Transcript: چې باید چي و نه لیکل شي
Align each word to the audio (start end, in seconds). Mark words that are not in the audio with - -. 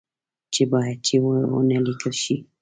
چې 0.53 0.63
باید 0.71 0.97
چي 1.07 1.15
و 1.23 1.27
نه 1.69 1.77
لیکل 1.85 2.13
شي 2.23 2.35